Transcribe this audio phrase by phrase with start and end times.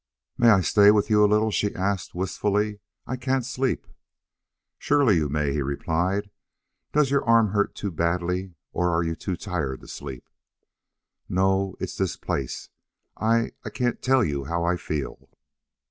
[0.35, 2.79] "May I stay with you a little?" she asked, wistfully.
[3.05, 3.85] "I can't sleep."
[4.79, 6.31] "Surely you may," he replied.
[6.91, 10.27] "Does your arm hurt too badly, or are you too tired to sleep?"
[11.29, 12.69] "No it's this place.
[13.15, 15.29] I I can't tell you how I feel."